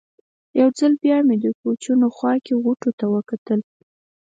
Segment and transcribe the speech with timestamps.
[0.59, 3.59] یو ځل بیا مې د کوچونو خوا کې غوټو ته وکتل.